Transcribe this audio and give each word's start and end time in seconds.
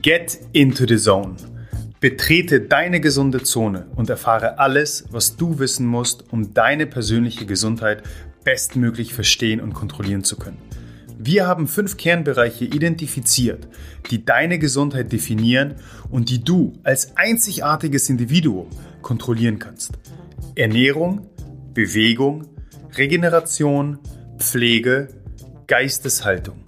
Get 0.00 0.38
into 0.52 0.86
the 0.86 0.96
zone. 0.96 1.36
Betrete 1.98 2.60
deine 2.60 3.00
gesunde 3.00 3.42
Zone 3.42 3.86
und 3.96 4.08
erfahre 4.08 4.60
alles, 4.60 5.06
was 5.10 5.36
du 5.36 5.58
wissen 5.58 5.86
musst, 5.86 6.32
um 6.32 6.54
deine 6.54 6.86
persönliche 6.86 7.46
Gesundheit 7.46 8.04
bestmöglich 8.44 9.12
verstehen 9.12 9.60
und 9.60 9.74
kontrollieren 9.74 10.22
zu 10.22 10.36
können. 10.36 10.58
Wir 11.18 11.48
haben 11.48 11.66
fünf 11.66 11.96
Kernbereiche 11.96 12.64
identifiziert, 12.64 13.66
die 14.12 14.24
deine 14.24 14.60
Gesundheit 14.60 15.10
definieren 15.10 15.74
und 16.08 16.30
die 16.30 16.44
du 16.44 16.74
als 16.84 17.16
einzigartiges 17.16 18.08
Individuum 18.08 18.68
kontrollieren 19.02 19.58
kannst. 19.58 19.98
Ernährung, 20.54 21.26
Bewegung, 21.74 22.46
Regeneration, 22.96 23.98
Pflege, 24.38 25.08
Geisteshaltung. 25.66 26.67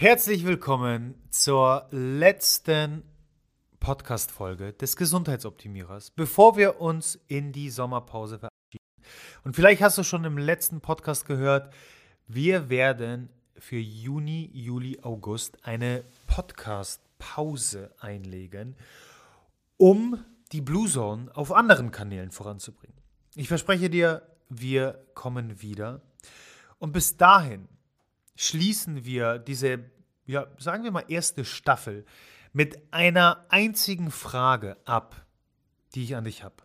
Herzlich 0.00 0.46
willkommen 0.46 1.14
zur 1.28 1.86
letzten 1.90 3.02
Podcast-Folge 3.80 4.72
des 4.72 4.96
Gesundheitsoptimierers, 4.96 6.12
bevor 6.12 6.56
wir 6.56 6.80
uns 6.80 7.20
in 7.26 7.52
die 7.52 7.68
Sommerpause 7.68 8.38
verabschieden. 8.38 8.82
Und 9.44 9.54
vielleicht 9.54 9.82
hast 9.82 9.98
du 9.98 10.02
schon 10.02 10.24
im 10.24 10.38
letzten 10.38 10.80
Podcast 10.80 11.26
gehört, 11.26 11.74
wir 12.26 12.70
werden 12.70 13.28
für 13.58 13.76
Juni, 13.76 14.50
Juli, 14.54 14.98
August 15.02 15.58
eine 15.66 16.02
Podcast-Pause 16.28 17.94
einlegen, 17.98 18.76
um 19.76 20.24
die 20.52 20.62
Blue 20.62 20.88
Zone 20.88 21.30
auf 21.36 21.52
anderen 21.52 21.90
Kanälen 21.90 22.30
voranzubringen. 22.30 22.96
Ich 23.34 23.48
verspreche 23.48 23.90
dir, 23.90 24.22
wir 24.48 25.04
kommen 25.12 25.60
wieder. 25.60 26.00
Und 26.78 26.92
bis 26.92 27.18
dahin 27.18 27.68
schließen 28.36 29.04
wir 29.04 29.38
diese, 29.38 29.90
ja, 30.26 30.46
sagen 30.58 30.84
wir 30.84 30.90
mal, 30.90 31.04
erste 31.08 31.44
Staffel 31.44 32.04
mit 32.52 32.92
einer 32.92 33.44
einzigen 33.48 34.10
Frage 34.10 34.76
ab, 34.84 35.26
die 35.94 36.04
ich 36.04 36.16
an 36.16 36.24
dich 36.24 36.42
habe. 36.42 36.56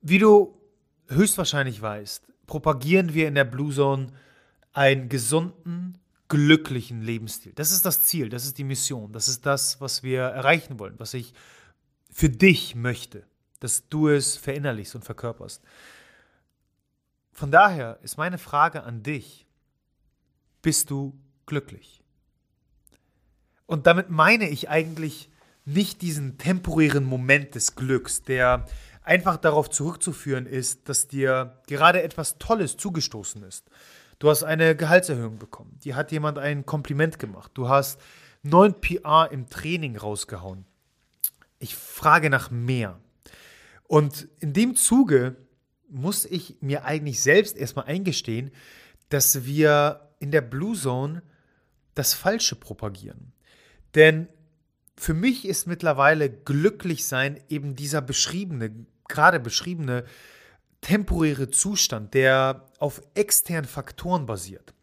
Wie 0.00 0.18
du 0.18 0.60
höchstwahrscheinlich 1.08 1.80
weißt, 1.80 2.26
propagieren 2.46 3.14
wir 3.14 3.28
in 3.28 3.34
der 3.34 3.44
Blue 3.44 3.72
Zone 3.72 4.12
einen 4.72 5.08
gesunden, 5.08 5.98
glücklichen 6.28 7.02
Lebensstil. 7.02 7.52
Das 7.54 7.72
ist 7.72 7.84
das 7.84 8.04
Ziel, 8.04 8.28
das 8.28 8.44
ist 8.44 8.56
die 8.58 8.64
Mission, 8.64 9.12
das 9.12 9.28
ist 9.28 9.44
das, 9.44 9.80
was 9.80 10.02
wir 10.02 10.22
erreichen 10.22 10.78
wollen, 10.78 10.98
was 10.98 11.12
ich 11.12 11.34
für 12.10 12.28
dich 12.28 12.74
möchte, 12.74 13.26
dass 13.58 13.88
du 13.88 14.08
es 14.08 14.36
verinnerlichst 14.36 14.94
und 14.94 15.04
verkörperst. 15.04 15.62
Von 17.32 17.50
daher 17.50 17.98
ist 18.02 18.16
meine 18.16 18.38
Frage 18.38 18.84
an 18.84 19.02
dich, 19.02 19.46
bist 20.62 20.90
du 20.90 21.18
glücklich? 21.46 22.02
Und 23.66 23.86
damit 23.86 24.10
meine 24.10 24.48
ich 24.48 24.68
eigentlich 24.68 25.30
nicht 25.64 26.02
diesen 26.02 26.38
temporären 26.38 27.04
Moment 27.04 27.54
des 27.54 27.76
Glücks, 27.76 28.22
der 28.22 28.66
einfach 29.02 29.36
darauf 29.36 29.70
zurückzuführen 29.70 30.46
ist, 30.46 30.88
dass 30.88 31.08
dir 31.08 31.60
gerade 31.66 32.02
etwas 32.02 32.38
Tolles 32.38 32.76
zugestoßen 32.76 33.42
ist. 33.44 33.70
Du 34.18 34.28
hast 34.28 34.42
eine 34.42 34.76
Gehaltserhöhung 34.76 35.38
bekommen, 35.38 35.78
dir 35.82 35.96
hat 35.96 36.12
jemand 36.12 36.38
ein 36.38 36.66
Kompliment 36.66 37.18
gemacht, 37.18 37.52
du 37.54 37.68
hast 37.68 38.00
9 38.42 38.80
PR 38.80 39.28
im 39.30 39.48
Training 39.48 39.96
rausgehauen. 39.96 40.64
Ich 41.58 41.74
frage 41.74 42.30
nach 42.30 42.50
mehr. 42.50 42.98
Und 43.84 44.28
in 44.40 44.52
dem 44.52 44.76
Zuge 44.76 45.36
muss 45.88 46.24
ich 46.24 46.56
mir 46.60 46.84
eigentlich 46.84 47.20
selbst 47.20 47.56
erstmal 47.56 47.86
eingestehen, 47.86 48.50
dass 49.08 49.44
wir 49.44 50.09
in 50.20 50.30
der 50.30 50.42
Blue 50.42 50.76
Zone 50.76 51.22
das 51.94 52.14
Falsche 52.14 52.54
propagieren. 52.54 53.32
Denn 53.96 54.28
für 54.96 55.14
mich 55.14 55.46
ist 55.46 55.66
mittlerweile 55.66 56.30
glücklich 56.30 57.06
sein 57.06 57.40
eben 57.48 57.74
dieser 57.74 58.02
beschriebene, 58.02 58.86
gerade 59.08 59.40
beschriebene 59.40 60.04
temporäre 60.82 61.50
Zustand, 61.50 62.14
der 62.14 62.66
auf 62.78 63.02
externen 63.14 63.68
Faktoren 63.68 64.26
basiert. 64.26 64.74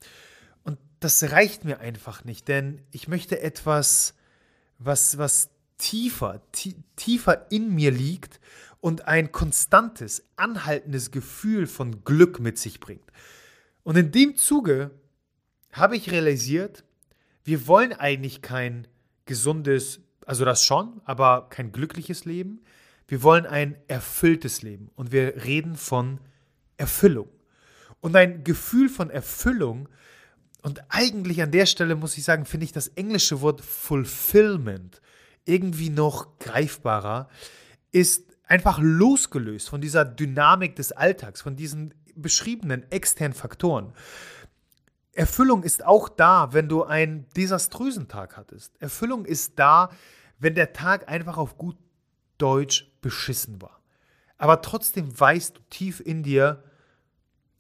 Und 0.64 0.80
das 1.00 1.24
reicht 1.32 1.64
mir 1.64 1.80
einfach 1.80 2.24
nicht, 2.24 2.48
denn 2.48 2.82
ich 2.92 3.08
möchte 3.08 3.42
etwas, 3.42 4.16
was, 4.80 5.18
was 5.18 5.50
tiefer, 5.78 6.42
tiefer 6.96 7.52
in 7.52 7.74
mir 7.74 7.92
liegt 7.92 8.40
und 8.80 9.08
ein 9.08 9.32
konstantes, 9.32 10.24
anhaltendes 10.36 11.12
Gefühl 11.12 11.68
von 11.68 12.04
Glück 12.04 12.40
mit 12.40 12.58
sich 12.58 12.80
bringt. 12.80 13.12
Und 13.84 13.98
in 13.98 14.12
dem 14.12 14.36
Zuge 14.36 14.92
habe 15.78 15.96
ich 15.96 16.12
realisiert, 16.12 16.84
wir 17.44 17.68
wollen 17.68 17.94
eigentlich 17.94 18.42
kein 18.42 18.88
gesundes, 19.26 20.02
also 20.26 20.46
das 20.46 20.64
schon, 20.64 21.02
aber 21.06 21.48
kein 21.50 21.72
glückliches 21.72 22.26
Leben. 22.26 22.62
Wir 23.08 23.24
wollen 23.24 23.46
ein 23.46 23.78
erfülltes 23.88 24.62
Leben 24.62 24.90
und 24.96 25.12
wir 25.12 25.46
reden 25.46 25.76
von 25.76 26.20
Erfüllung. 26.76 27.30
Und 28.02 28.16
ein 28.16 28.44
Gefühl 28.44 28.90
von 28.90 29.10
Erfüllung, 29.10 29.90
und 30.64 30.82
eigentlich 30.90 31.42
an 31.42 31.52
der 31.52 31.66
Stelle 31.66 31.96
muss 31.96 32.18
ich 32.18 32.26
sagen, 32.26 32.46
finde 32.46 32.66
ich 32.66 32.74
das 32.74 32.90
englische 32.90 33.42
Wort 33.42 33.62
Fulfillment 33.62 35.02
irgendwie 35.46 35.90
noch 35.90 36.38
greifbarer, 36.40 37.30
ist 37.92 38.26
einfach 38.44 38.80
losgelöst 38.82 39.70
von 39.70 39.80
dieser 39.80 40.04
Dynamik 40.04 40.76
des 40.76 40.92
Alltags, 40.92 41.42
von 41.42 41.56
diesen 41.56 41.94
beschriebenen 42.16 42.90
externen 42.92 43.34
Faktoren. 43.34 43.94
Erfüllung 45.18 45.64
ist 45.64 45.84
auch 45.84 46.10
da, 46.10 46.54
wenn 46.54 46.70
du 46.70 46.84
einen 46.84 47.28
desaströsen 47.36 48.08
Tag 48.08 48.38
hattest. 48.38 48.80
Erfüllung 48.80 49.26
ist 49.26 49.58
da, 49.58 49.90
wenn 50.38 50.54
der 50.54 50.74
Tag 50.74 51.10
einfach 51.10 51.38
auf 51.38 51.58
gut 51.58 51.76
Deutsch 52.38 52.92
beschissen 53.02 53.60
war. 53.60 53.82
Aber 54.38 54.62
trotzdem 54.62 55.20
weißt 55.20 55.58
du 55.58 55.62
tief 55.72 56.00
in 56.00 56.22
dir, 56.22 56.64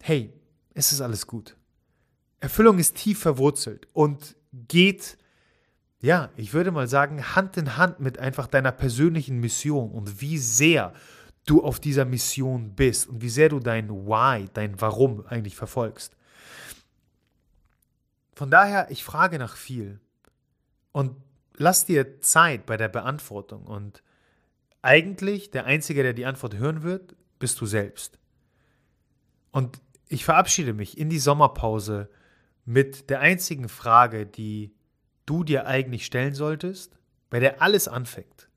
hey, 0.03 0.31
es 0.75 0.91
ist 0.91 1.01
alles 1.01 1.25
gut. 1.25 1.57
Erfüllung 2.39 2.77
ist 2.77 2.95
tief 2.95 3.17
verwurzelt 3.17 3.87
und 3.93 4.35
geht, 4.53 5.17
ja, 5.99 6.29
ich 6.35 6.53
würde 6.53 6.69
mal 6.69 6.87
sagen, 6.87 7.35
Hand 7.35 7.57
in 7.57 7.75
Hand 7.75 7.99
mit 7.99 8.19
einfach 8.19 8.45
deiner 8.45 8.71
persönlichen 8.71 9.39
Mission 9.39 9.89
und 9.89 10.21
wie 10.21 10.37
sehr 10.37 10.93
du 11.47 11.63
auf 11.63 11.79
dieser 11.79 12.05
Mission 12.05 12.75
bist 12.75 13.07
und 13.09 13.23
wie 13.23 13.29
sehr 13.29 13.49
du 13.49 13.59
dein 13.59 13.89
Why, 13.89 14.47
dein 14.53 14.79
Warum 14.79 15.25
eigentlich 15.25 15.55
verfolgst. 15.55 16.16
Von 18.37 18.51
daher, 18.51 18.91
ich 18.91 19.03
frage 19.03 19.39
nach 19.39 19.55
viel 19.55 19.99
und 20.91 21.15
lass 21.55 21.85
dir 21.85 22.21
Zeit 22.21 22.67
bei 22.67 22.77
der 22.77 22.87
Beantwortung 22.87 23.65
und 23.65 24.03
eigentlich 24.83 25.49
der 25.49 25.65
Einzige, 25.65 26.03
der 26.03 26.13
die 26.13 26.27
Antwort 26.27 26.53
hören 26.53 26.83
wird, 26.83 27.15
bist 27.39 27.59
du 27.59 27.65
selbst. 27.65 28.19
Und 29.49 29.81
ich 30.07 30.23
verabschiede 30.23 30.73
mich 30.73 30.99
in 30.99 31.09
die 31.09 31.17
Sommerpause 31.17 32.11
mit 32.63 33.09
der 33.09 33.21
einzigen 33.21 33.69
Frage, 33.69 34.27
die 34.27 34.71
du 35.25 35.43
dir 35.43 35.65
eigentlich 35.65 36.05
stellen 36.05 36.35
solltest, 36.35 36.95
bei 37.31 37.39
der 37.39 37.63
alles 37.63 37.87
anfängt. 37.87 38.49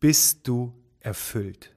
Bist 0.00 0.48
du 0.48 0.82
erfüllt? 1.00 1.76